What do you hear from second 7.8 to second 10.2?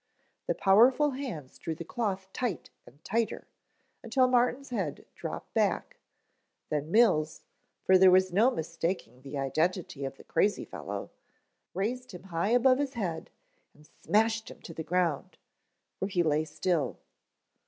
for there was no mistaking the identity of